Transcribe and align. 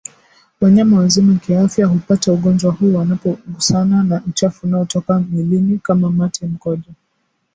Wanyama 0.61 0.99
wazima 0.99 1.35
kiafya 1.35 1.85
hupata 1.85 2.33
ugonjwa 2.33 2.71
huu 2.71 2.95
wanapogusana 2.95 4.03
na 4.03 4.23
uchafu 4.29 4.67
unaotoka 4.67 5.19
mwilini 5.19 5.77
kama 5.83 6.11
mate 6.11 6.45
mkojo 6.45 6.91